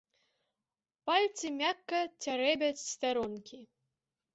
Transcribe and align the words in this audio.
Пальцы 1.11 1.53
мякка 1.59 2.01
цярэбяць 2.23 2.83
старонкі. 2.91 3.67